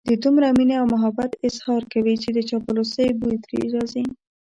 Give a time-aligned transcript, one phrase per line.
[0.09, 4.05] د دومره مينې او محبت اظهار کوي چې د چاپلوسۍ بوی ترې راځي.